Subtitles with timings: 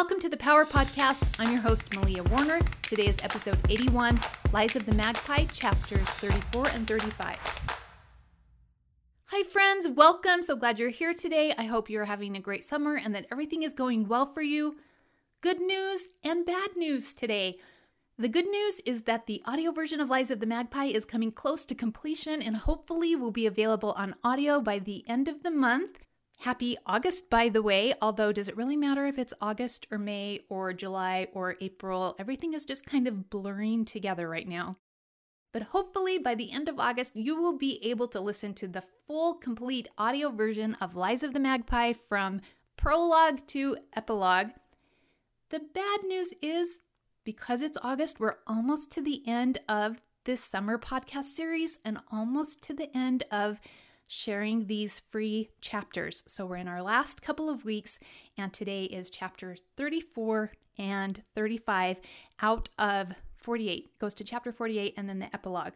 [0.00, 1.38] Welcome to the Power Podcast.
[1.38, 2.60] I'm your host, Malia Warner.
[2.80, 4.18] Today is episode 81
[4.50, 7.36] Lies of the Magpie, chapters 34 and 35.
[9.26, 9.90] Hi, friends.
[9.90, 10.42] Welcome.
[10.42, 11.52] So glad you're here today.
[11.58, 14.76] I hope you're having a great summer and that everything is going well for you.
[15.42, 17.58] Good news and bad news today.
[18.16, 21.30] The good news is that the audio version of Lies of the Magpie is coming
[21.30, 25.50] close to completion and hopefully will be available on audio by the end of the
[25.50, 26.00] month.
[26.40, 27.92] Happy August, by the way.
[28.00, 32.16] Although, does it really matter if it's August or May or July or April?
[32.18, 34.78] Everything is just kind of blurring together right now.
[35.52, 38.82] But hopefully, by the end of August, you will be able to listen to the
[39.06, 42.40] full, complete audio version of Lies of the Magpie from
[42.78, 44.52] prologue to epilogue.
[45.50, 46.78] The bad news is
[47.22, 52.62] because it's August, we're almost to the end of this summer podcast series and almost
[52.62, 53.60] to the end of
[54.10, 56.24] sharing these free chapters.
[56.26, 58.00] So we're in our last couple of weeks,
[58.36, 61.98] and today is chapter 34 and 35
[62.42, 63.98] out of 48.
[64.00, 65.74] goes to chapter 48 and then the epilogue.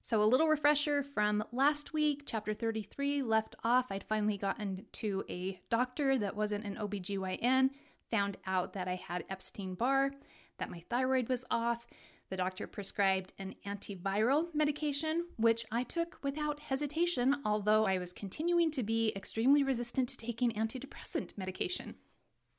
[0.00, 3.86] So, a little refresher from last week, chapter 33 left off.
[3.90, 7.70] I'd finally gotten to a doctor that wasn't an OBGYN,
[8.12, 10.12] found out that I had Epstein Barr,
[10.58, 11.84] that my thyroid was off,
[12.28, 18.70] the doctor prescribed an antiviral medication, which I took without hesitation, although I was continuing
[18.72, 21.94] to be extremely resistant to taking antidepressant medication.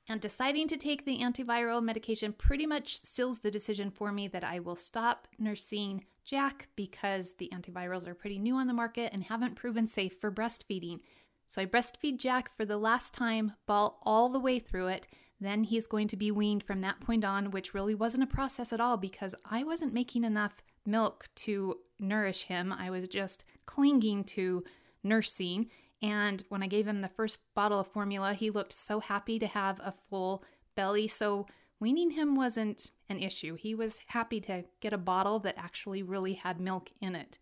[0.10, 4.44] And deciding to take the antiviral medication pretty much seals the decision for me that
[4.44, 9.24] I will stop nursing Jack because the antivirals are pretty new on the market and
[9.24, 11.02] haven't proven safe for breastfeeding.
[11.48, 15.08] So I breastfeed Jack for the last time, bawl all the way through it,
[15.40, 18.74] then he's going to be weaned from that point on, which really wasn't a process
[18.74, 22.74] at all because I wasn't making enough milk to nourish him.
[22.74, 24.64] I was just clinging to
[25.04, 25.68] nursing.
[26.02, 29.48] And when I gave him the first bottle of formula, he looked so happy to
[29.48, 30.44] have a full
[30.76, 31.08] belly.
[31.08, 31.48] So
[31.80, 33.56] weaning him wasn't an issue.
[33.56, 37.40] He was happy to get a bottle that actually really had milk in it.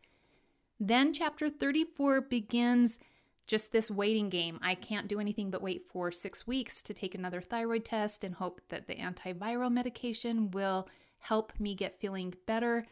[0.79, 2.99] Then chapter 34 begins
[3.47, 4.59] just this waiting game.
[4.61, 8.33] I can't do anything but wait for six weeks to take another thyroid test and
[8.33, 10.87] hope that the antiviral medication will
[11.19, 12.85] help me get feeling better.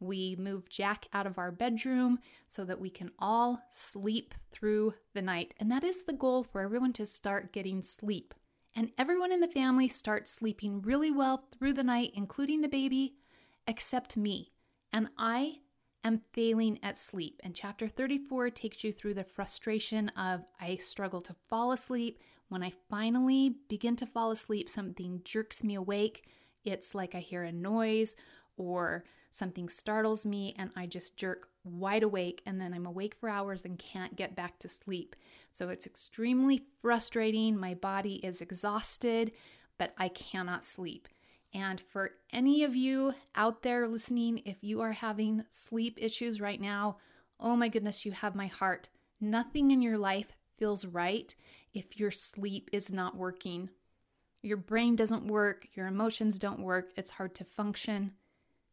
[0.00, 5.22] We move Jack out of our bedroom so that we can all sleep through the
[5.22, 5.54] night.
[5.58, 8.34] And that is the goal for everyone to start getting sleep.
[8.76, 13.16] And everyone in the family starts sleeping really well through the night, including the baby,
[13.66, 14.52] except me.
[14.92, 15.56] And I
[16.04, 17.40] am failing at sleep.
[17.44, 22.20] And chapter 34 takes you through the frustration of I struggle to fall asleep.
[22.48, 26.24] When I finally begin to fall asleep, something jerks me awake.
[26.64, 28.14] It's like I hear a noise
[28.56, 33.28] or something startles me and I just jerk wide awake and then I'm awake for
[33.28, 35.14] hours and can't get back to sleep.
[35.52, 37.58] So it's extremely frustrating.
[37.58, 39.32] My body is exhausted,
[39.78, 41.08] but I cannot sleep.
[41.54, 46.60] And for any of you out there listening, if you are having sleep issues right
[46.60, 46.98] now,
[47.40, 48.90] oh my goodness, you have my heart.
[49.20, 51.34] Nothing in your life feels right
[51.72, 53.70] if your sleep is not working.
[54.42, 58.12] Your brain doesn't work, your emotions don't work, it's hard to function.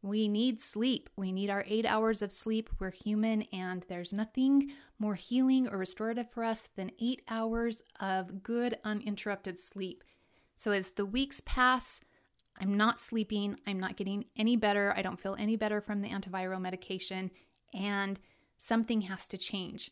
[0.05, 1.09] We need sleep.
[1.15, 2.69] We need our eight hours of sleep.
[2.77, 8.43] We're human, and there's nothing more healing or restorative for us than eight hours of
[8.43, 10.03] good, uninterrupted sleep.
[10.53, 12.01] So, as the weeks pass,
[12.59, 13.57] I'm not sleeping.
[13.67, 14.93] I'm not getting any better.
[14.95, 17.31] I don't feel any better from the antiviral medication,
[17.73, 18.19] and
[18.57, 19.91] something has to change.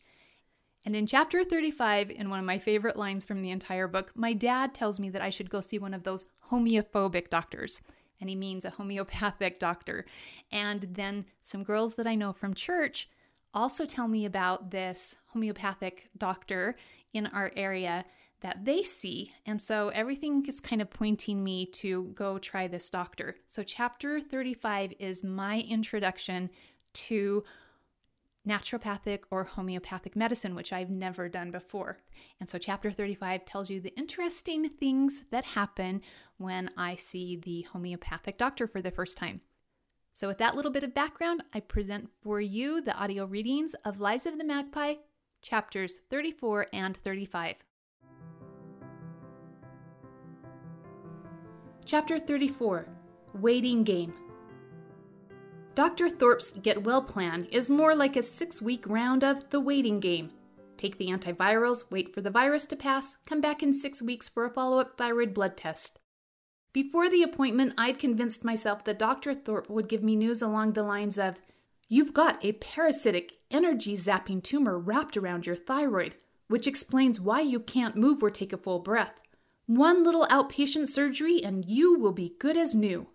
[0.84, 4.34] And in chapter 35, in one of my favorite lines from the entire book, my
[4.34, 7.80] dad tells me that I should go see one of those homeophobic doctors.
[8.20, 10.04] And he means a homeopathic doctor.
[10.52, 13.08] And then some girls that I know from church
[13.54, 16.76] also tell me about this homeopathic doctor
[17.12, 18.04] in our area
[18.44, 19.32] that they see.
[19.46, 23.36] And so everything is kind of pointing me to go try this doctor.
[23.46, 26.50] So, chapter 35 is my introduction
[26.92, 27.42] to
[28.46, 31.96] naturopathic or homeopathic medicine, which I've never done before.
[32.38, 36.02] And so, chapter 35 tells you the interesting things that happen
[36.36, 39.40] when I see the homeopathic doctor for the first time.
[40.12, 44.00] So, with that little bit of background, I present for you the audio readings of
[44.00, 44.96] Lies of the Magpie,
[45.40, 47.54] chapters 34 and 35.
[51.86, 52.86] Chapter 34
[53.34, 54.14] Waiting Game
[55.74, 56.08] Dr.
[56.08, 60.30] Thorpe's Get Well plan is more like a six week round of the waiting game.
[60.78, 64.46] Take the antivirals, wait for the virus to pass, come back in six weeks for
[64.46, 65.98] a follow up thyroid blood test.
[66.72, 69.34] Before the appointment, I'd convinced myself that Dr.
[69.34, 71.34] Thorpe would give me news along the lines of
[71.90, 76.14] You've got a parasitic, energy zapping tumor wrapped around your thyroid,
[76.48, 79.20] which explains why you can't move or take a full breath.
[79.66, 83.08] One little outpatient surgery and you will be good as new.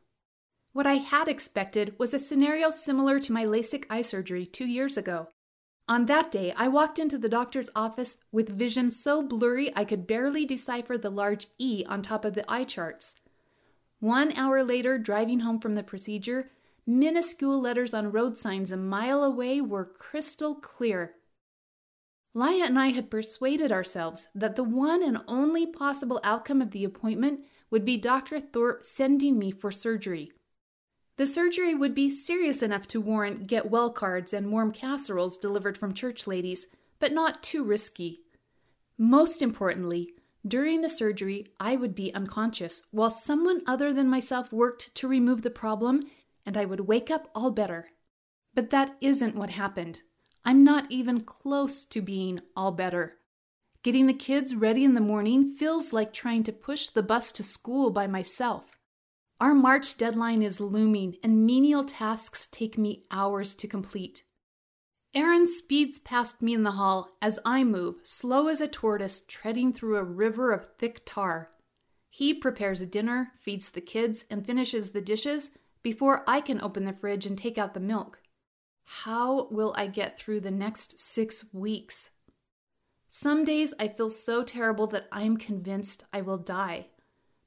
[0.74, 4.98] What I had expected was a scenario similar to my LASIK eye surgery two years
[4.98, 5.28] ago.
[5.88, 10.07] On that day, I walked into the doctor's office with vision so blurry I could
[10.07, 13.16] barely decipher the large E on top of the eye charts.
[14.00, 16.52] One hour later, driving home from the procedure,
[16.86, 21.16] minuscule letters on road signs a mile away were crystal clear.
[22.36, 26.84] Laia and I had persuaded ourselves that the one and only possible outcome of the
[26.84, 27.42] appointment
[27.72, 28.40] would be Dr.
[28.40, 30.31] Thorpe sending me for surgery.
[31.18, 35.78] The surgery would be serious enough to warrant get well cards and warm casseroles delivered
[35.78, 36.68] from church ladies,
[37.00, 38.22] but not too risky.
[38.98, 40.14] Most importantly,
[40.48, 45.42] during the surgery, I would be unconscious while someone other than myself worked to remove
[45.42, 46.04] the problem,
[46.46, 47.90] and I would wake up all better.
[48.54, 50.02] But that isn't what happened.
[50.44, 53.18] I'm not even close to being all better.
[53.84, 57.44] Getting the kids ready in the morning feels like trying to push the bus to
[57.44, 58.78] school by myself.
[59.40, 64.24] Our March deadline is looming, and menial tasks take me hours to complete.
[65.14, 69.72] Aaron speeds past me in the hall as I move, slow as a tortoise treading
[69.74, 71.52] through a river of thick tar.
[72.10, 75.52] He prepares dinner, feeds the kids, and finishes the dishes
[75.82, 78.22] before I can open the fridge and take out the milk.
[78.92, 82.10] How will I get through the next six weeks?
[83.08, 86.88] Some days I feel so terrible that I'm convinced I will die.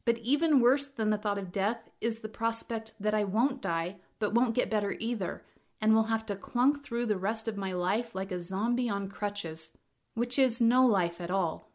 [0.05, 3.97] But even worse than the thought of death is the prospect that I won't die,
[4.21, 5.43] but won't get better either,
[5.81, 9.09] and will have to clunk through the rest of my life like a zombie on
[9.09, 9.77] crutches,
[10.15, 11.73] which is no life at all.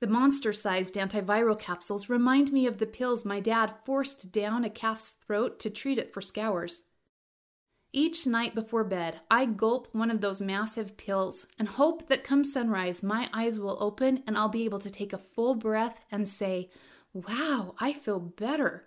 [0.00, 4.68] The monster sized antiviral capsules remind me of the pills my dad forced down a
[4.68, 6.87] calf's throat to treat it for scours.
[8.00, 12.44] Each night before bed, I gulp one of those massive pills and hope that come
[12.44, 16.28] sunrise, my eyes will open and I'll be able to take a full breath and
[16.28, 16.70] say,
[17.12, 18.84] Wow, I feel better.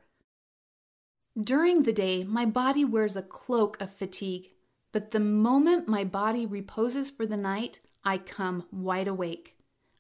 [1.38, 4.52] During the day, my body wears a cloak of fatigue,
[4.94, 9.58] but the moment my body reposes for the night, I come wide awake.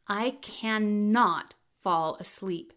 [0.07, 1.53] I cannot
[1.83, 2.71] fall asleep.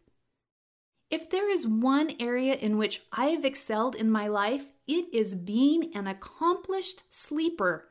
[1.10, 5.34] If there is one area in which I have excelled in my life, it is
[5.34, 7.88] being an accomplished sleeper.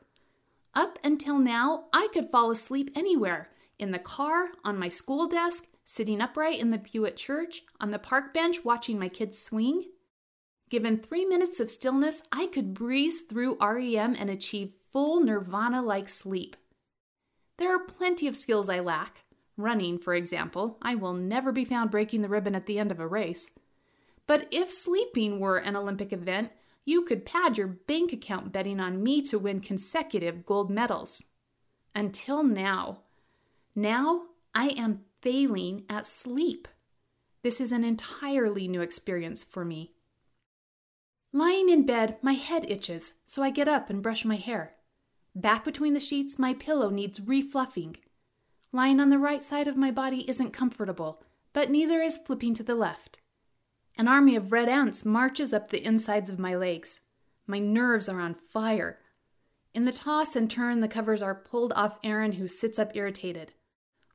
[0.74, 5.66] Up until now, I could fall asleep anywhere in the car, on my school desk,
[5.84, 9.84] sitting upright in the pew at church, on the park bench watching my kids swing.
[10.70, 16.08] Given three minutes of stillness, I could breeze through REM and achieve full nirvana like
[16.08, 16.56] sleep.
[17.58, 19.24] There are plenty of skills I lack.
[19.56, 22.98] Running, for example, I will never be found breaking the ribbon at the end of
[22.98, 23.50] a race.
[24.26, 26.50] But if sleeping were an Olympic event,
[26.84, 31.22] you could pad your bank account betting on me to win consecutive gold medals.
[31.94, 33.00] Until now.
[33.74, 36.68] Now I am failing at sleep.
[37.42, 39.92] This is an entirely new experience for me.
[41.32, 44.74] Lying in bed, my head itches, so I get up and brush my hair.
[45.34, 47.96] Back between the sheets, my pillow needs refluffing.
[48.72, 52.62] Lying on the right side of my body isn't comfortable, but neither is flipping to
[52.62, 53.18] the left.
[53.96, 57.00] An army of red ants marches up the insides of my legs.
[57.46, 58.98] My nerves are on fire.
[59.72, 63.52] In the toss and turn, the covers are pulled off Aaron, who sits up irritated.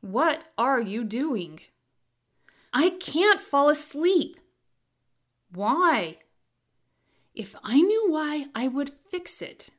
[0.01, 1.59] What are you doing?
[2.73, 4.39] I can't fall asleep.
[5.53, 6.17] Why?
[7.33, 9.69] If I knew why, I would fix it.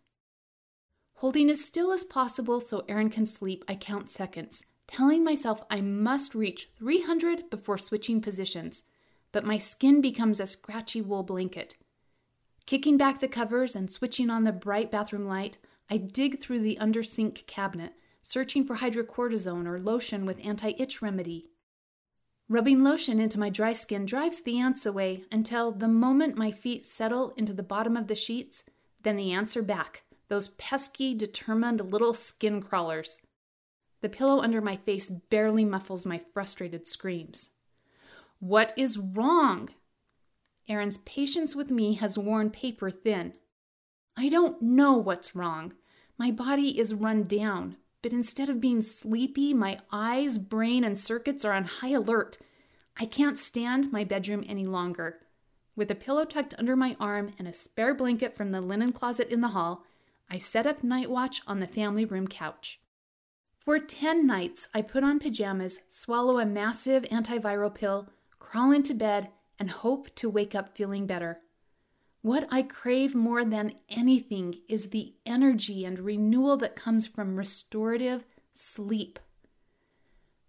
[1.15, 5.83] Holding as still as possible so Aaron can sleep, I count seconds, telling myself I
[5.83, 8.85] must reach 300 before switching positions,
[9.33, 11.77] but my skin becomes a scratchy wool blanket.
[12.67, 15.59] Kicking back the covers and switching on the bright bathroom light,
[15.89, 21.03] I dig through the under sink cabinet, searching for hydrocortisone or lotion with anti itch
[21.03, 21.47] remedy.
[22.49, 26.85] Rubbing lotion into my dry skin drives the ants away until the moment my feet
[26.85, 28.65] settle into the bottom of the sheets,
[29.03, 33.19] then the ants are back, those pesky, determined little skin crawlers.
[34.01, 37.51] The pillow under my face barely muffles my frustrated screams.
[38.41, 39.69] What is wrong?
[40.67, 43.35] Aaron's patience with me has worn paper thin.
[44.17, 45.75] I don't know what's wrong.
[46.17, 51.45] My body is run down, but instead of being sleepy, my eyes, brain, and circuits
[51.45, 52.39] are on high alert.
[52.99, 55.21] I can't stand my bedroom any longer.
[55.77, 59.29] With a pillow tucked under my arm and a spare blanket from the linen closet
[59.29, 59.85] in the hall,
[60.31, 62.81] I set up night watch on the family room couch.
[63.59, 68.09] For 10 nights, I put on pajamas, swallow a massive antiviral pill,
[68.51, 69.29] crawl into bed,
[69.61, 71.39] and hope to wake up feeling better.
[72.21, 78.25] What I crave more than anything is the energy and renewal that comes from restorative
[78.53, 79.21] sleep.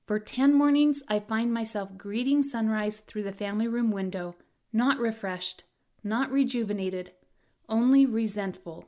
[0.08, 4.36] For 10 mornings, I find myself greeting sunrise through the family room window,
[4.74, 5.64] not refreshed,
[6.04, 7.12] not rejuvenated,
[7.70, 8.88] only resentful.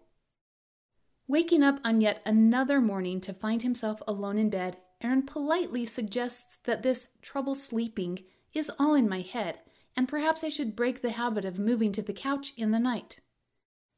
[1.27, 6.57] Waking up on yet another morning to find himself alone in bed, Aaron politely suggests
[6.63, 8.17] that this trouble sleeping
[8.53, 9.59] is all in my head,
[9.95, 13.19] and perhaps I should break the habit of moving to the couch in the night.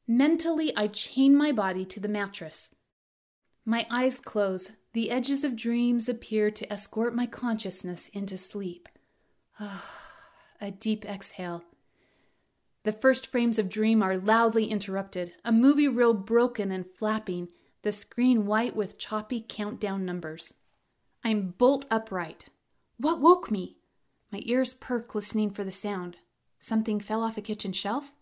[0.08, 2.76] Mentally, I chain my body to the mattress.
[3.66, 8.88] My eyes close, the edges of dreams appear to escort my consciousness into sleep.
[9.60, 9.86] Ah,
[10.62, 11.64] a deep exhale.
[12.84, 17.50] The first frames of dream are loudly interrupted, a movie reel broken and flapping,
[17.82, 20.54] the screen white with choppy countdown numbers.
[21.24, 22.50] I'm bolt upright.
[22.98, 23.78] What woke me?
[24.36, 26.18] My ears perk listening for the sound.
[26.60, 28.14] Something fell off a kitchen shelf?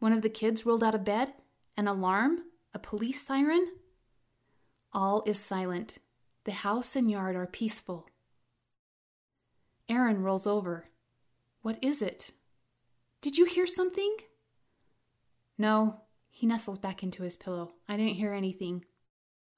[0.00, 1.32] One of the kids rolled out of bed?
[1.78, 2.40] An alarm?
[2.74, 3.68] A police siren?
[4.92, 5.96] All is silent.
[6.44, 8.06] The house and yard are peaceful.
[9.88, 10.90] Aaron rolls over.
[11.62, 12.32] What is it?
[13.22, 14.14] Did you hear something?
[15.56, 16.02] No.
[16.28, 17.72] He nestles back into his pillow.
[17.88, 18.84] I didn't hear anything.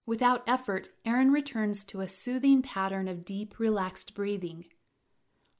[0.07, 4.67] Without effort, Aaron returns to a soothing pattern of deep, relaxed breathing.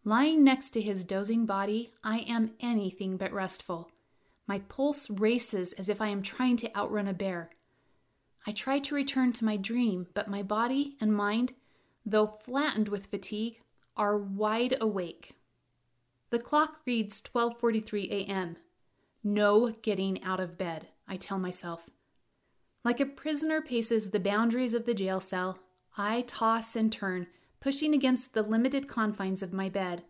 [0.07, 3.91] Lying next to his dozing body, I am anything but restful.
[4.47, 7.51] My pulse races as if I am trying to outrun a bear.
[8.47, 11.55] I try to return to my dream, but my body and mind,
[12.05, 13.61] though flattened with fatigue,
[13.97, 15.33] are wide awake.
[16.29, 18.57] The clock reads 12:43 a.m.
[19.23, 21.89] No getting out of bed, I tell myself.
[22.85, 25.61] Like a prisoner paces the boundaries of the jail cell,
[25.97, 27.29] I toss and turn,
[27.65, 30.03] pushing against the limited confines of my bed.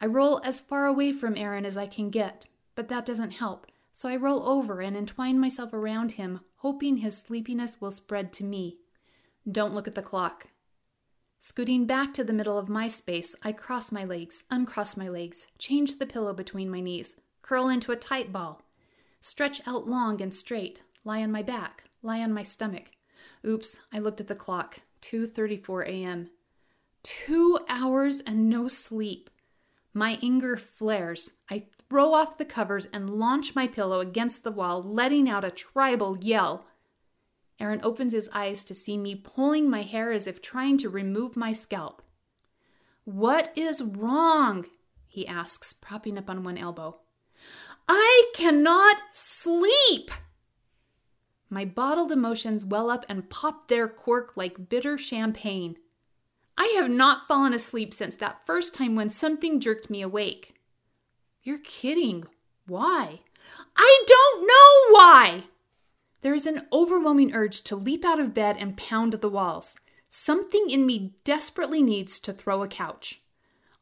[0.00, 3.66] I roll as far away from Aaron as I can get, but that doesn't help,
[3.92, 8.44] so I roll over and entwine myself around him, hoping his sleepiness will spread to
[8.44, 8.78] me.
[9.50, 10.46] Don't look at the clock.
[11.40, 15.48] Scooting back to the middle of my space, I cross my legs, uncross my legs,
[15.58, 18.62] change the pillow between my knees, curl into a tight ball,
[19.20, 22.92] stretch out long and straight, lie on my back, lie on my stomach.
[23.44, 24.82] Oops, I looked at the clock.
[25.02, 26.30] 2:34 a.m.
[27.06, 29.30] 2 hours and no sleep.
[29.94, 31.34] My anger flares.
[31.48, 35.52] I throw off the covers and launch my pillow against the wall, letting out a
[35.52, 36.66] tribal yell.
[37.60, 41.36] Aaron opens his eyes to see me pulling my hair as if trying to remove
[41.36, 42.02] my scalp.
[43.04, 44.66] What is wrong?
[45.06, 46.98] he asks, propping up on one elbow.
[47.88, 50.10] I cannot sleep!
[51.48, 55.76] My bottled emotions well up and pop their cork like bitter champagne.
[56.58, 60.54] I have not fallen asleep since that first time when something jerked me awake.
[61.42, 62.24] You're kidding.
[62.66, 63.20] Why?
[63.76, 65.44] I don't know why!
[66.22, 69.76] There is an overwhelming urge to leap out of bed and pound the walls.
[70.08, 73.20] Something in me desperately needs to throw a couch.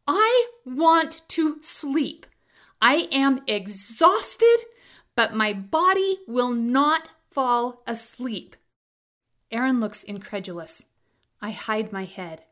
[0.07, 2.27] I want to sleep.
[2.83, 4.59] I am exhausted,
[5.17, 8.57] but my body will not fall asleep.
[9.51, 10.85] Aaron looks incredulous.
[11.41, 12.43] I hide my head.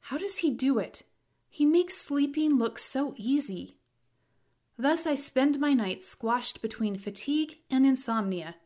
[0.00, 1.02] How does he do it?
[1.48, 3.76] He makes sleeping look so easy.
[4.78, 8.56] Thus, I spend my nights squashed between fatigue and insomnia,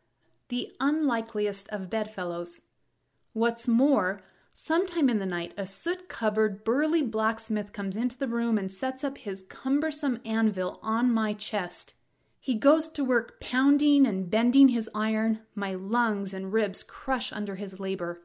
[0.48, 2.60] the unlikeliest of bedfellows.
[3.32, 4.20] What's more,
[4.52, 9.02] sometime in the night, a soot covered, burly blacksmith comes into the room and sets
[9.02, 11.94] up his cumbersome anvil on my chest.
[12.38, 15.40] He goes to work pounding and bending his iron.
[15.54, 18.20] My lungs and ribs crush under his labor.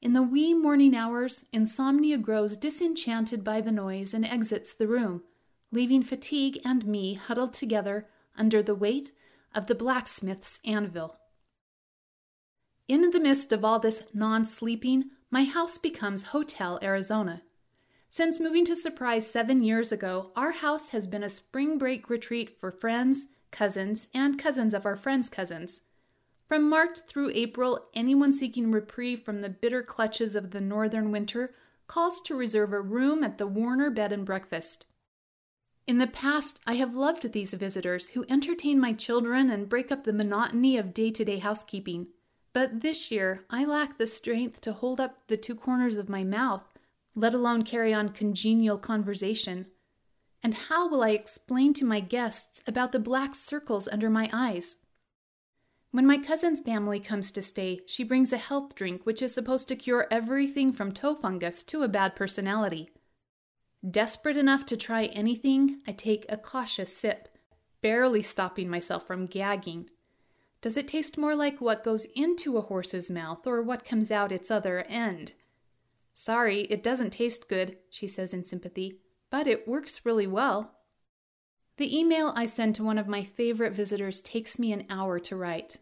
[0.00, 5.22] In the wee morning hours, insomnia grows disenchanted by the noise and exits the room
[5.70, 9.12] leaving fatigue and me huddled together under the weight
[9.54, 11.16] of the blacksmith's anvil.
[12.86, 17.42] In the midst of all this non sleeping, my house becomes Hotel Arizona.
[18.08, 22.58] Since moving to Surprise seven years ago, our house has been a spring break retreat
[22.58, 25.82] for friends, cousins, and cousins of our friends' cousins.
[26.48, 31.54] From March through April, anyone seeking reprieve from the bitter clutches of the northern winter
[31.86, 34.86] calls to reserve a room at the Warner Bed and Breakfast.
[35.86, 40.04] In the past, I have loved these visitors who entertain my children and break up
[40.04, 42.06] the monotony of day to day housekeeping.
[42.54, 46.24] But this year, I lack the strength to hold up the two corners of my
[46.24, 46.64] mouth,
[47.14, 49.66] let alone carry on congenial conversation.
[50.42, 54.76] And how will I explain to my guests about the black circles under my eyes?
[55.90, 59.68] When my cousin's family comes to stay, she brings a health drink which is supposed
[59.68, 62.90] to cure everything from toe fungus to a bad personality.
[63.88, 67.28] Desperate enough to try anything, I take a cautious sip,
[67.80, 69.88] barely stopping myself from gagging.
[70.60, 74.32] Does it taste more like what goes into a horse's mouth or what comes out
[74.32, 75.34] its other end?
[76.12, 78.98] Sorry, it doesn't taste good, she says in sympathy,
[79.30, 80.77] but it works really well.
[81.78, 85.36] The email I send to one of my favorite visitors takes me an hour to
[85.36, 85.76] write.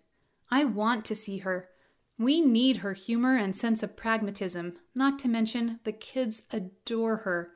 [0.51, 1.71] I want to see her.
[2.19, 7.53] We need her humor and sense of pragmatism, not to mention the kids adore her.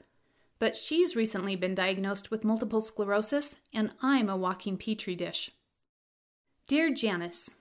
[0.58, 5.50] But she's recently been diagnosed with multiple sclerosis, and I'm a walking petri dish.
[6.66, 7.56] Dear Janice,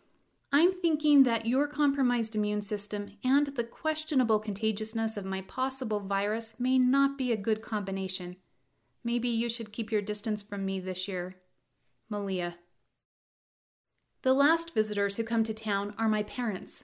[0.53, 6.55] I'm thinking that your compromised immune system and the questionable contagiousness of my possible virus
[6.57, 8.37] may not be a good combination.
[9.03, 11.35] Maybe you should keep your distance from me this year.
[12.09, 12.57] Malia.
[14.21, 16.83] The last visitors who come to town are my parents.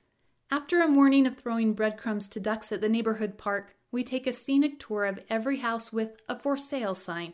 [0.49, 4.33] After a morning of throwing breadcrumbs to ducks at the neighborhood park, we take a
[4.33, 7.33] scenic tour of every house with a for sale sign.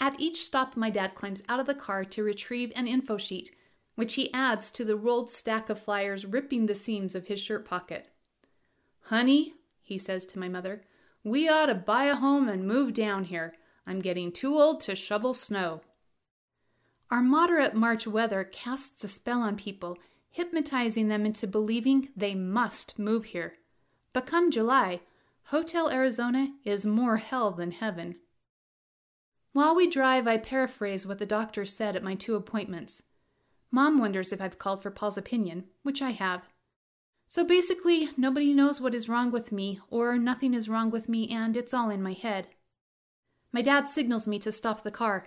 [0.00, 3.54] At each stop, my dad climbs out of the car to retrieve an info sheet,
[3.94, 7.64] which he adds to the rolled stack of flyers ripping the seams of his shirt
[7.64, 8.08] pocket.
[9.06, 10.82] Honey, he says to my mother,
[11.24, 13.54] we ought to buy a home and move down here.
[13.86, 15.80] I'm getting too old to shovel snow.
[17.10, 19.98] Our moderate March weather casts a spell on people,
[20.30, 23.58] hypnotizing them into believing they must move here.
[24.12, 25.00] But come July,
[25.44, 28.16] Hotel Arizona is more hell than heaven.
[29.52, 33.02] While we drive, I paraphrase what the doctor said at my two appointments.
[33.70, 36.48] Mom wonders if I've called for Paul's opinion, which I have.
[37.26, 41.28] So basically, nobody knows what is wrong with me, or nothing is wrong with me,
[41.28, 42.48] and it's all in my head.
[43.52, 45.26] My dad signals me to stop the car.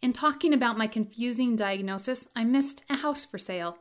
[0.00, 3.76] In talking about my confusing diagnosis, I missed a house for sale.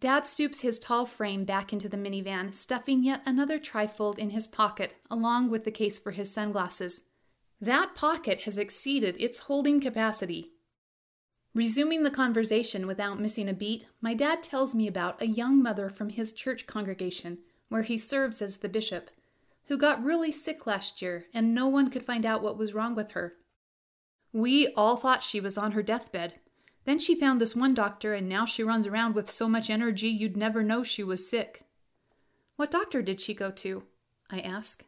[0.00, 4.46] Dad stoops his tall frame back into the minivan, stuffing yet another trifold in his
[4.46, 7.02] pocket, along with the case for his sunglasses.
[7.60, 10.52] That pocket has exceeded its holding capacity.
[11.54, 15.88] Resuming the conversation without missing a beat, my dad tells me about a young mother
[15.88, 17.38] from his church congregation,
[17.68, 19.10] where he serves as the bishop,
[19.68, 22.94] who got really sick last year and no one could find out what was wrong
[22.94, 23.34] with her.
[24.32, 26.34] We all thought she was on her deathbed.
[26.84, 30.08] Then she found this one doctor, and now she runs around with so much energy
[30.08, 31.64] you'd never know she was sick.
[32.56, 33.82] What doctor did she go to?
[34.30, 34.84] I ask.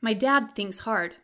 [0.00, 1.16] My dad thinks hard.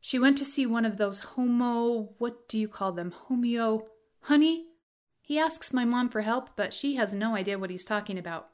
[0.00, 3.86] She went to see one of those homo, what do you call them, homeo,
[4.22, 4.66] honey?
[5.20, 8.48] He asks my mom for help, but she has no idea what he's talking about.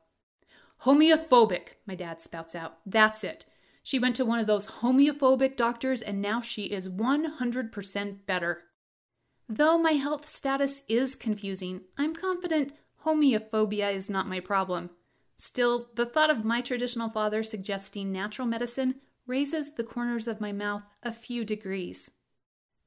[0.83, 2.79] Homeophobic, my dad spouts out.
[2.87, 3.47] That's it.
[3.83, 8.65] She went to one of those homeophobic doctors and now she is 100% better.
[9.49, 14.91] Though my health status is confusing, I'm confident homeophobia is not my problem.
[15.37, 20.53] Still, the thought of my traditional father suggesting natural medicine raises the corners of my
[20.53, 22.11] mouth a few degrees.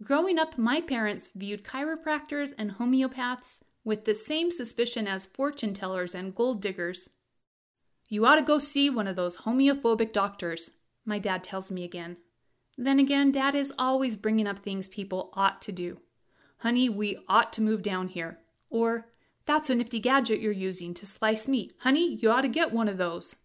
[0.04, 6.13] Growing up, my parents viewed chiropractors and homeopaths with the same suspicion as fortune tellers
[6.13, 7.10] and gold diggers.
[8.12, 10.71] You ought to go see one of those homeophobic doctors,
[11.06, 12.17] my dad tells me again.
[12.78, 15.97] Then again, dad is always bringing up things people ought to do.
[16.58, 18.39] Honey, we ought to move down here.
[18.69, 19.08] Or,
[19.45, 21.74] that's a nifty gadget you're using to slice meat.
[21.80, 23.38] Honey, you ought to get one of those.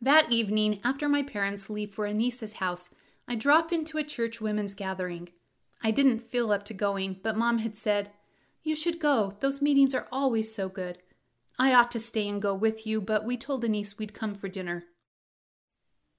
[0.00, 2.92] That evening, after my parents leave for a niece's house,
[3.28, 5.28] I drop into a church women's gathering.
[5.80, 8.10] I didn't feel up to going, but mom had said,
[8.64, 9.36] You should go.
[9.38, 10.98] Those meetings are always so good.
[11.58, 14.48] I ought to stay and go with you, but we told Denise we'd come for
[14.48, 14.84] dinner.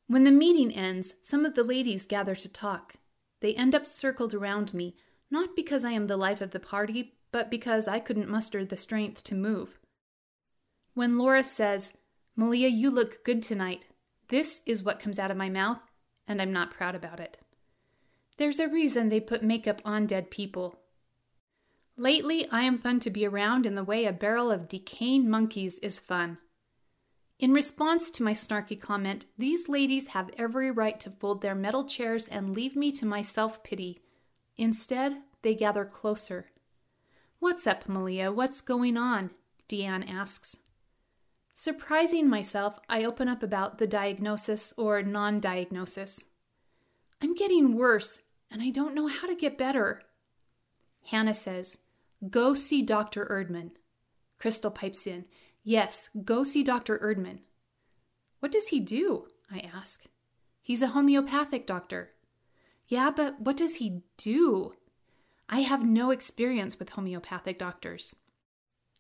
[0.08, 2.95] When the meeting ends, some of the ladies gather to talk.
[3.41, 4.95] They end up circled around me,
[5.32, 8.75] not because I am the life of the party, but because I couldn't muster the
[8.75, 9.80] strength to move.
[10.93, 11.93] When Laura says,
[12.36, 13.86] Malia, you look good tonight,
[14.30, 15.80] this is what comes out of my mouth,
[16.28, 17.38] and I'm not proud about it.
[18.38, 20.79] There's a reason they put makeup on dead people.
[22.00, 25.78] Lately, I am fun to be around in the way a barrel of decaying monkeys
[25.80, 26.38] is fun.
[27.40, 31.84] In response to my snarky comment, these ladies have every right to fold their metal
[31.84, 34.00] chairs and leave me to my self pity.
[34.56, 36.46] Instead, they gather closer.
[37.40, 38.32] What's up, Malia?
[38.32, 39.32] What's going on?
[39.68, 40.56] Deanne asks.
[41.54, 46.24] Surprising myself, I open up about the diagnosis or non diagnosis.
[47.22, 50.02] I'm getting worse, and I don't know how to get better.
[51.04, 51.78] Hannah says,
[52.28, 53.26] Go see Dr.
[53.26, 53.72] Erdman.
[54.40, 55.26] Crystal pipes in,
[55.64, 56.98] Yes, go see Dr.
[57.00, 57.40] Erdman.
[58.40, 59.28] What does he do?
[59.52, 60.06] I ask.
[60.62, 62.12] He's a homeopathic doctor.
[62.88, 64.74] Yeah, but what does he do?
[65.48, 68.16] I have no experience with homeopathic doctors.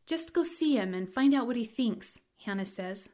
[0.05, 3.09] Just go see him and find out what he thinks, Hannah says.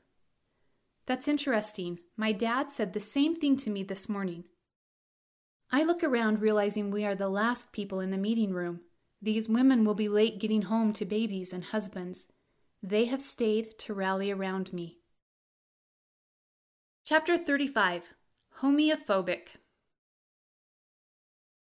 [1.06, 2.00] That's interesting.
[2.18, 4.46] My dad said the same thing to me this morning.
[5.72, 8.82] I look around realizing we are the last people in the meeting room.
[9.22, 12.28] These women will be late getting home to babies and husbands.
[12.84, 15.00] They have stayed to rally around me.
[17.04, 18.14] Chapter 35
[18.62, 19.48] Homeophobic.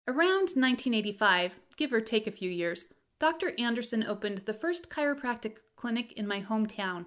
[0.09, 3.53] Around 1985, give or take a few years, Dr.
[3.59, 7.07] Anderson opened the first chiropractic clinic in my hometown.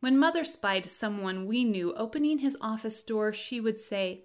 [0.00, 4.24] When Mother spied someone we knew opening his office door, she would say,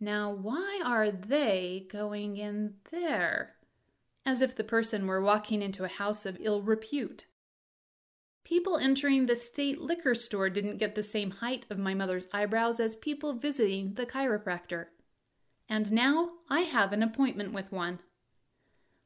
[0.00, 3.55] Now, why are they going in there?
[4.26, 7.24] As if the person were walking into a house of ill repute.
[8.44, 12.78] People entering the state liquor store didn't get the same height of my mother's eyebrows
[12.78, 14.86] as people visiting the chiropractor.
[15.68, 18.00] And now I have an appointment with one.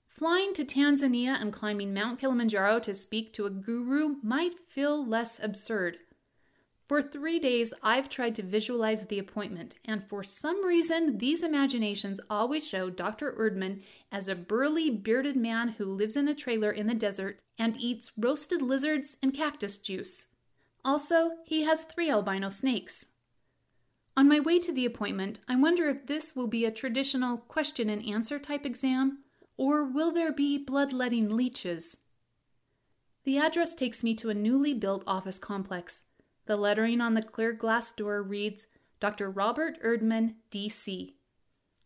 [0.08, 5.38] Flying to Tanzania and climbing Mount Kilimanjaro to speak to a guru might feel less
[5.42, 5.98] absurd.
[6.90, 12.20] For three days, I've tried to visualize the appointment, and for some reason, these imaginations
[12.28, 13.32] always show Dr.
[13.38, 17.76] Erdman as a burly, bearded man who lives in a trailer in the desert and
[17.76, 20.26] eats roasted lizards and cactus juice.
[20.84, 23.06] Also, he has three albino snakes.
[24.16, 27.88] On my way to the appointment, I wonder if this will be a traditional question
[27.88, 29.20] and answer type exam,
[29.56, 31.98] or will there be bloodletting leeches?
[33.22, 36.02] The address takes me to a newly built office complex.
[36.50, 38.66] The lettering on the clear glass door reads
[38.98, 39.30] Dr.
[39.30, 41.14] Robert Erdman, D.C.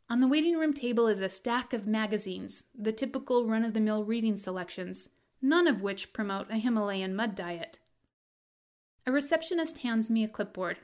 [0.08, 3.80] On the waiting room table is a stack of magazines, the typical run of the
[3.80, 5.10] mill reading selections,
[5.42, 7.78] none of which promote a Himalayan mud diet.
[9.06, 10.78] A receptionist hands me a clipboard.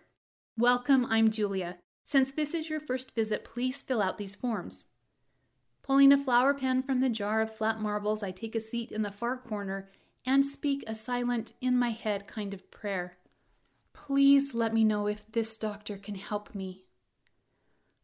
[0.59, 1.79] Welcome, I'm Julia.
[2.05, 4.89] Since this is your first visit, please fill out these forms.
[5.83, 9.01] Pulling a flower pen from the jar of flat marbles, I take a seat in
[9.01, 9.89] the far corner
[10.27, 13.17] and speak a silent, in my head kind of prayer.
[14.07, 16.87] Please let me know if this doctor can help me.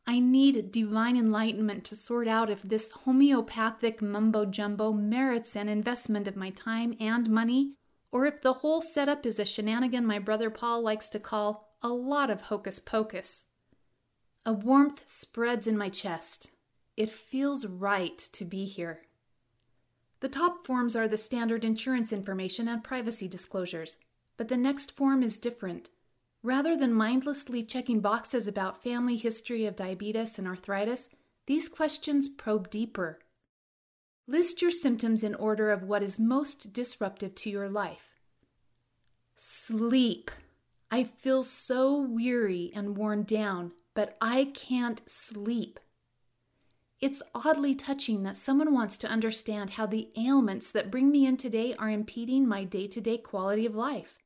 [0.07, 6.29] I need divine enlightenment to sort out if this homeopathic mumbo jumbo merits an investment
[6.29, 7.73] of my time and money,
[8.13, 11.89] or if the whole setup is a shenanigan my brother Paul likes to call a
[11.89, 13.45] lot of hocus pocus.
[14.45, 16.51] A warmth spreads in my chest.
[16.99, 19.01] It feels right to be here.
[20.21, 23.97] The top forms are the standard insurance information and privacy disclosures,
[24.37, 25.91] but the next form is different.
[26.43, 31.09] Rather than mindlessly checking boxes about family history of diabetes and arthritis,
[31.47, 33.19] these questions probe deeper.
[34.29, 38.21] List your symptoms in order of what is most disruptive to your life.
[39.37, 40.31] Sleep.
[40.91, 45.79] I feel so weary and worn down, but I can't sleep.
[47.01, 51.37] It's oddly touching that someone wants to understand how the ailments that bring me in
[51.37, 54.23] today are impeding my day to day quality of life.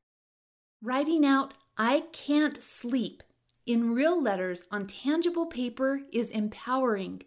[0.83, 3.21] Writing out, I can't sleep,
[3.67, 7.21] in real letters on tangible paper is empowering.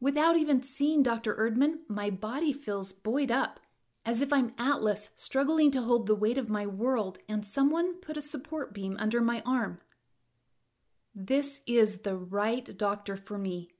[0.00, 1.34] Without even seeing Dr.
[1.34, 3.60] Erdman, my body feels buoyed up
[4.04, 8.16] as if I'm Atlas struggling to hold the weight of my world and someone put
[8.16, 9.78] a support beam under my arm.
[11.14, 13.70] This is the right doctor for me.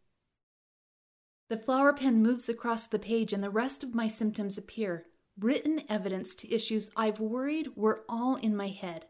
[1.49, 5.07] The flower pen moves across the page and the rest of my symptoms appear,
[5.43, 9.07] written evidence to issues I've worried were all in my head.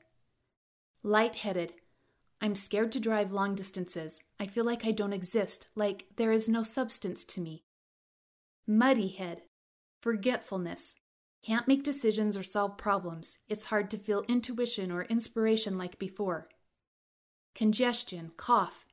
[1.03, 1.75] Lightheaded.
[2.41, 4.21] I'm scared to drive long distances.
[4.41, 7.65] I feel like I don't exist, like there is no substance to me.
[8.67, 9.43] Muddy head.
[10.01, 10.97] Forgetfulness.
[11.45, 13.39] Can't make decisions or solve problems.
[13.49, 16.49] It's hard to feel intuition or inspiration like before.
[17.55, 18.87] Congestion, cough,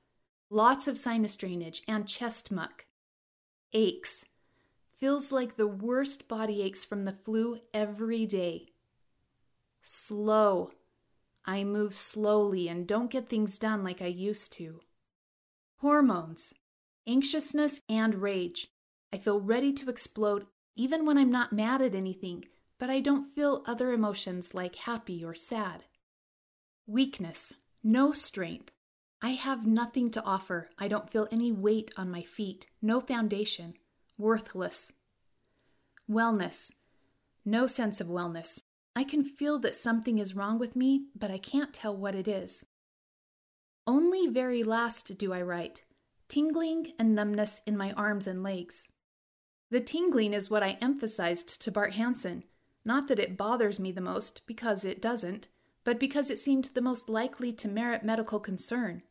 [0.49, 2.85] lots of sinus drainage, and chest muck.
[3.73, 4.25] Aches.
[4.99, 8.67] Feels like the worst body aches from the flu every day.
[9.81, 10.71] Slow.
[11.45, 14.81] I move slowly and don't get things done like I used to.
[15.77, 16.53] Hormones.
[17.07, 18.67] Anxiousness and rage.
[19.13, 22.45] I feel ready to explode even when I'm not mad at anything,
[22.77, 25.85] but I don't feel other emotions like happy or sad.
[26.85, 28.71] Weakness, no strength.
[29.21, 30.69] I have nothing to offer.
[30.77, 33.75] I don't feel any weight on my feet, no foundation,
[34.19, 34.91] worthless.
[36.09, 36.73] Wellness,
[37.45, 38.61] no sense of wellness.
[38.95, 42.27] I can feel that something is wrong with me, but I can't tell what it
[42.27, 42.65] is.
[43.87, 45.83] Only very last do I write
[46.27, 48.89] tingling and numbness in my arms and legs.
[49.71, 52.43] The tingling is what I emphasized to Bart Hansen.
[52.85, 55.47] Not that it bothers me the most, because it doesn't,
[55.83, 59.01] but because it seemed the most likely to merit medical concern.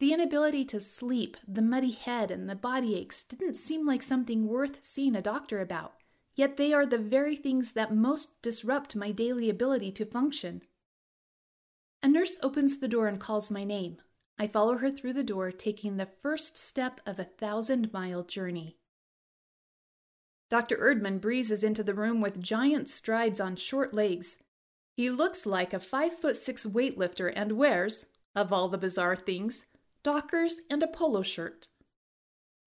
[0.00, 4.48] The inability to sleep, the muddy head, and the body aches didn't seem like something
[4.48, 5.94] worth seeing a doctor about,
[6.34, 10.62] yet they are the very things that most disrupt my daily ability to function.
[12.02, 13.98] A nurse opens the door and calls my name.
[14.38, 18.76] I follow her through the door, taking the first step of a thousand mile journey.
[20.50, 20.76] Dr.
[20.76, 24.38] Erdman breezes into the room with giant strides on short legs.
[24.96, 29.66] He looks like a five foot six weightlifter and wears, Of all the bizarre things,
[30.04, 31.68] Dockers and a polo shirt.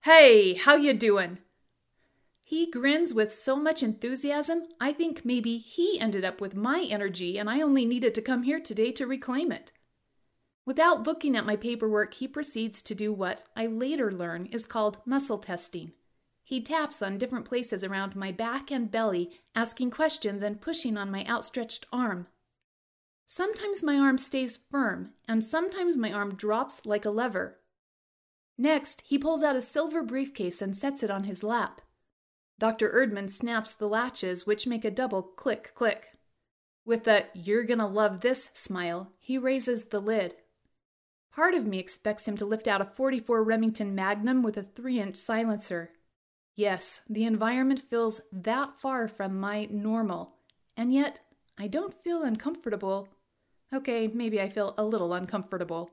[0.01, 1.37] Hey, how you doing?
[2.41, 7.37] He grins with so much enthusiasm, I think maybe he ended up with my energy
[7.37, 9.71] and I only needed to come here today to reclaim it.
[10.65, 14.97] Without looking at my paperwork, he proceeds to do what I later learn is called
[15.05, 15.91] muscle testing.
[16.43, 21.11] He taps on different places around my back and belly, asking questions and pushing on
[21.11, 22.25] my outstretched arm.
[23.29, 27.59] Sometimes my arm stays firm, and sometimes my arm drops like a lever.
[28.57, 31.81] Next, he pulls out a silver briefcase and sets it on his lap.
[32.57, 32.89] Dr.
[32.89, 36.07] Erdman snaps the latches, which make a double click click.
[36.85, 40.35] With a you're gonna love this smile, he raises the lid.
[41.33, 45.01] Part of me expects him to lift out a 44 Remington Magnum with a 3
[45.01, 45.91] inch silencer.
[46.55, 50.37] Yes, the environment feels that far from my normal,
[50.77, 51.19] and yet
[51.57, 53.09] I don't feel uncomfortable.
[53.73, 55.91] Okay, maybe I feel a little uncomfortable.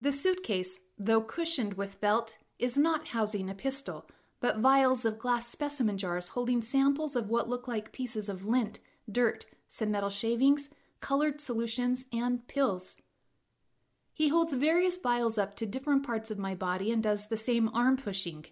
[0.00, 4.08] The suitcase, though cushioned with felt, is not housing a pistol,
[4.40, 8.80] but vials of glass specimen jars holding samples of what look like pieces of lint,
[9.10, 12.96] dirt, some metal shavings, colored solutions, and pills.
[14.14, 17.70] He holds various vials up to different parts of my body and does the same
[17.74, 18.46] arm pushing.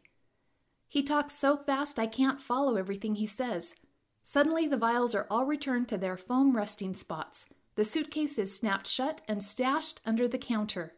[0.87, 3.77] He talks so fast I can't follow everything he says.
[4.23, 7.47] Suddenly, the vials are all returned to their foam resting spots.
[7.79, 10.95] The suitcase is snapped shut and stashed under the counter.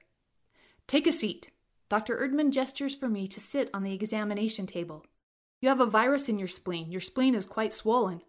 [0.87, 1.51] Take a seat.
[1.91, 2.17] Dr.
[2.17, 5.05] Erdman gestures for me to sit on the examination table.
[5.61, 6.91] You have a virus in your spleen.
[6.91, 8.23] Your spleen is quite swollen.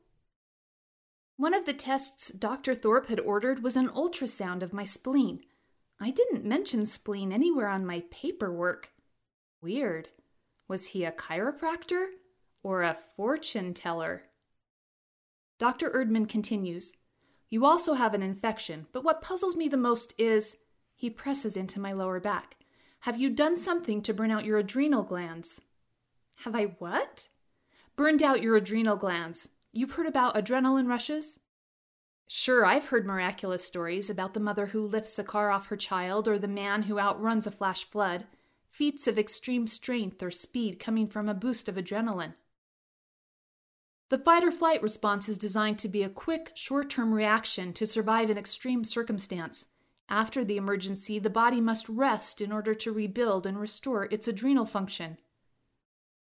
[1.38, 2.76] One of the tests Dr.
[2.76, 5.40] Thorpe had ordered was an ultrasound of my spleen.
[6.02, 8.92] I didn't mention spleen anywhere on my paperwork.
[9.62, 10.10] Weird.
[10.68, 12.08] Was he a chiropractor
[12.64, 14.24] or a fortune teller?
[15.58, 15.90] Dr.
[15.90, 16.92] Erdman continues
[17.52, 20.56] You also have an infection, but what puzzles me the most is
[20.96, 22.56] he presses into my lower back.
[23.02, 25.62] Have you done something to burn out your adrenal glands?
[26.46, 27.28] Have I what?
[27.98, 29.50] Burned out your adrenal glands.
[29.74, 31.42] You've heard about adrenaline rushes?
[32.26, 36.30] Sure, I've heard miraculous stories about the mother who lifts a car off her child
[36.30, 38.26] or the man who outruns a flash flood
[38.70, 42.36] feats of extreme strength or speed coming from a boost of adrenaline.
[44.12, 47.86] The fight or flight response is designed to be a quick, short term reaction to
[47.86, 49.68] survive an extreme circumstance.
[50.10, 54.66] After the emergency, the body must rest in order to rebuild and restore its adrenal
[54.66, 55.18] function.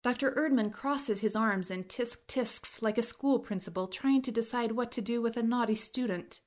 [0.04, 0.34] Dr.
[0.38, 4.92] Erdman crosses his arms and tisk tisks like a school principal trying to decide what
[4.92, 6.42] to do with a naughty student.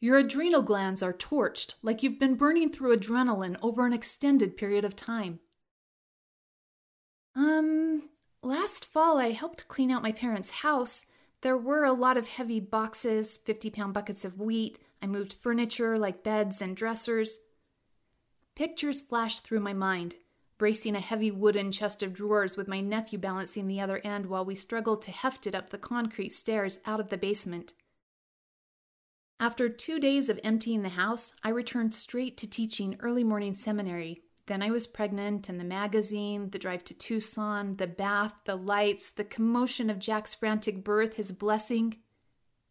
[0.00, 4.86] Your adrenal glands are torched, like you've been burning through adrenaline over an extended period
[4.86, 5.40] of time.
[7.36, 8.08] Um,
[8.42, 11.04] last fall I helped clean out my parents' house.
[11.42, 14.78] There were a lot of heavy boxes, 50 pound buckets of wheat.
[15.02, 17.40] I moved furniture like beds and dressers.
[18.56, 20.16] Pictures flashed through my mind,
[20.58, 24.44] bracing a heavy wooden chest of drawers with my nephew balancing the other end while
[24.44, 27.72] we struggled to heft it up the concrete stairs out of the basement.
[29.40, 34.22] After two days of emptying the house, I returned straight to teaching early morning seminary.
[34.48, 39.10] Then I was pregnant, and the magazine, the drive to Tucson, the bath, the lights,
[39.10, 41.98] the commotion of Jack's frantic birth, his blessing.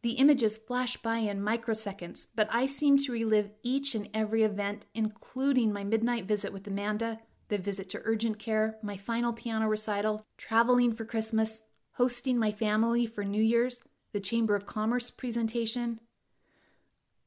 [0.02, 4.88] The images flash by in microseconds, but I seem to relive each and every event,
[4.96, 10.26] including my midnight visit with Amanda, the visit to urgent care, my final piano recital,
[10.36, 11.62] traveling for Christmas,
[11.94, 16.00] hosting my family for New Year's, the Chamber of Commerce presentation,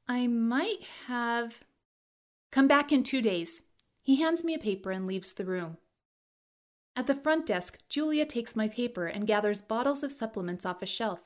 [0.09, 1.63] I might have.
[2.51, 3.63] Come back in two days.
[4.03, 5.79] He hands me a paper and leaves the room.
[6.97, 10.87] At the front desk, Julia takes my paper and gathers bottles of supplements off a
[10.87, 11.21] shelf.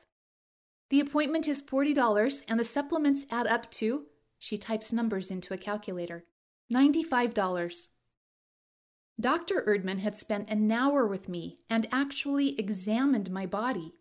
[0.90, 4.06] The appointment is $40 and the supplements add up to,
[4.38, 6.24] she types numbers into a calculator,
[6.72, 7.88] $95.
[9.18, 9.64] Dr.
[9.66, 13.94] Erdman had spent an hour with me and actually examined my body.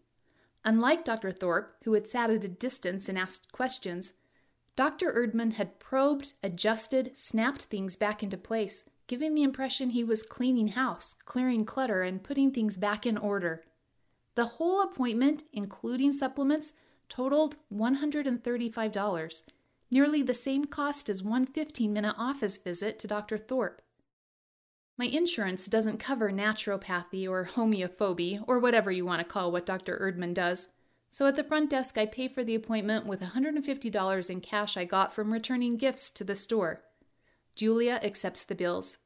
[0.66, 1.32] Unlike Dr.
[1.32, 4.14] Thorpe, who had sat at a distance and asked questions,
[4.76, 5.14] Dr.
[5.14, 10.70] Erdman had probed, adjusted, snapped things back into place, giving the impression he was cleaning
[10.70, 13.64] house, clearing clutter, and putting things back in order.
[14.36, 16.74] The whole appointment, including supplements,
[17.08, 19.44] totaled $135,
[19.92, 23.38] nearly the same cost as one 15 minute office visit to Dr.
[23.38, 23.82] Thorpe.
[24.98, 30.00] My insurance doesn't cover naturopathy or homeophobia, or whatever you want to call what Dr.
[30.00, 30.70] Erdman does.
[31.14, 34.84] So at the front desk, I pay for the appointment with $150 in cash I
[34.84, 36.82] got from returning gifts to the store.
[37.54, 38.98] Julia accepts the bills.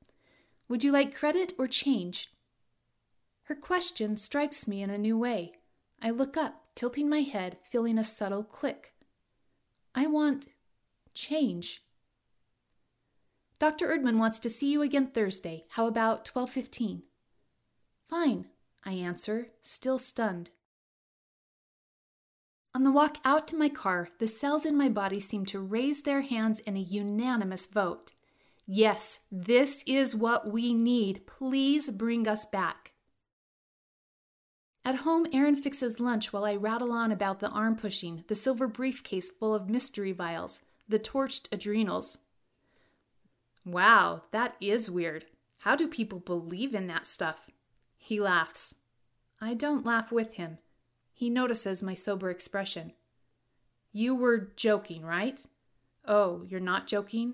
[0.69, 2.31] Would you like credit or change?
[3.43, 5.55] Her question strikes me in a new way.
[6.01, 8.93] I look up, tilting my head, feeling a subtle click.
[9.93, 10.47] I want
[11.13, 11.83] change.
[13.59, 13.85] Dr.
[13.85, 15.65] Erdman wants to see you again Thursday.
[15.71, 17.01] How about 12:15?
[18.07, 18.47] Fine,
[18.85, 20.51] I answer, still stunned.
[22.75, 26.01] On the walk out to my car, the cells in my body seem to raise
[26.01, 28.13] their hands in a unanimous vote.
[28.65, 31.25] Yes, this is what we need.
[31.25, 32.91] Please bring us back.
[34.83, 38.67] At home, Aaron fixes lunch while I rattle on about the arm pushing, the silver
[38.67, 42.19] briefcase full of mystery vials, the torched adrenals.
[43.65, 45.25] Wow, that is weird.
[45.59, 47.49] How do people believe in that stuff?
[47.97, 48.75] He laughs.
[49.41, 50.59] I don't laugh with him.
[51.17, 52.93] He notices my sober expression.
[53.91, 55.43] You were joking, right?
[56.05, 57.33] Oh, you're not joking?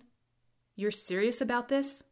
[0.78, 2.06] You're serious about this?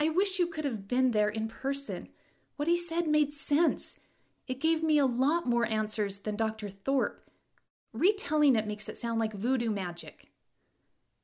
[0.00, 2.08] I wish you could have been there in person.
[2.56, 3.96] What he said made sense.
[4.46, 6.70] It gave me a lot more answers than Dr.
[6.70, 7.28] Thorpe.
[7.92, 10.30] Retelling it makes it sound like voodoo magic.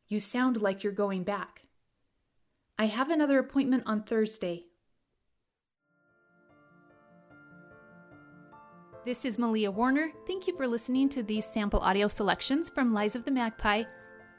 [0.06, 1.62] You sound like you're going back.
[2.78, 4.66] I have another appointment on Thursday.
[9.04, 10.12] This is Malia Warner.
[10.26, 13.82] Thank you for listening to these sample audio selections from Lies of the Magpie.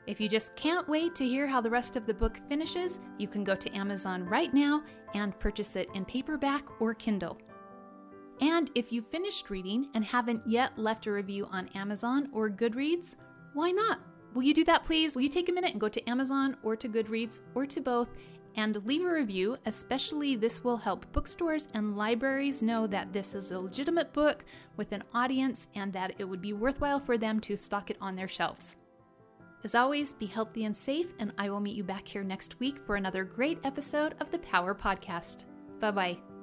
[0.07, 3.27] If you just can't wait to hear how the rest of the book finishes, you
[3.27, 4.81] can go to Amazon right now
[5.13, 7.37] and purchase it in paperback or Kindle.
[8.41, 13.17] And if you've finished reading and haven't yet left a review on Amazon or Goodreads,
[13.53, 13.99] why not?
[14.33, 15.13] Will you do that, please?
[15.13, 18.09] Will you take a minute and go to Amazon or to Goodreads or to both
[18.55, 23.51] and leave a review, especially this will help bookstores and libraries know that this is
[23.51, 24.45] a legitimate book
[24.77, 28.15] with an audience and that it would be worthwhile for them to stock it on
[28.15, 28.77] their shelves.
[29.63, 32.77] As always, be healthy and safe, and I will meet you back here next week
[32.85, 35.45] for another great episode of the Power Podcast.
[35.79, 36.34] Bye bye.